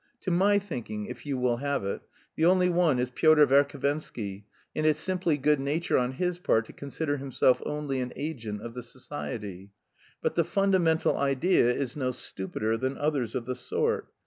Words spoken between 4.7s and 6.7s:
and it's simply good nature on his part